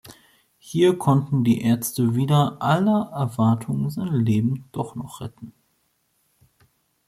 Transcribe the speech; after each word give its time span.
Hier 0.57 0.97
konnten 0.97 1.43
die 1.43 1.61
Ärzte 1.61 2.15
wider 2.15 2.59
aller 2.59 3.11
Erwartungen 3.13 3.91
sein 3.91 4.07
Leben 4.25 4.65
doch 4.71 4.95
noch 4.95 5.21
retten. 5.21 5.53